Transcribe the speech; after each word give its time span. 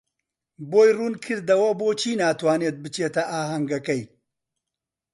بۆی 0.71 0.89
ڕوون 0.97 1.13
کردەوە 1.23 1.69
بۆچی 1.79 2.11
ناتوانێت 2.21 2.75
بچێتە 2.83 3.23
ئاهەنگەکەی. 3.31 4.01